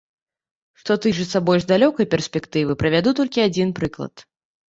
Што 0.83 0.95
тычыцца 1.05 1.41
больш 1.49 1.67
далёкай 1.73 2.09
перспектывы, 2.15 2.77
прывяду 2.85 3.09
толькі 3.19 3.43
адзін 3.49 3.77
прыклад. 3.81 4.13